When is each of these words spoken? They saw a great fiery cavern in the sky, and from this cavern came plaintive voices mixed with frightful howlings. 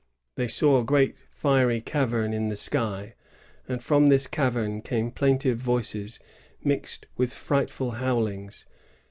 They 0.33 0.47
saw 0.47 0.79
a 0.79 0.83
great 0.83 1.27
fiery 1.29 1.79
cavern 1.79 2.33
in 2.33 2.49
the 2.49 2.55
sky, 2.55 3.13
and 3.67 3.83
from 3.83 4.07
this 4.09 4.25
cavern 4.25 4.81
came 4.81 5.11
plaintive 5.11 5.59
voices 5.59 6.19
mixed 6.63 7.05
with 7.17 7.31
frightful 7.31 7.91
howlings. 7.91 8.65